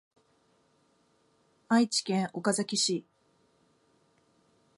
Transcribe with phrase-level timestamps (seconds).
[1.67, 3.05] 愛知県岡崎市